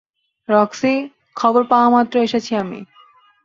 [0.49, 0.93] Roxie,
[1.35, 2.79] খবর পাওয়ামাত্র এসেছি আমি।